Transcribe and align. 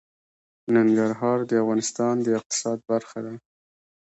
ننګرهار 0.73 1.39
د 1.49 1.51
افغانستان 1.61 2.15
د 2.21 2.27
اقتصاد 2.39 2.77
برخه 2.91 3.19
ده. 3.25 3.33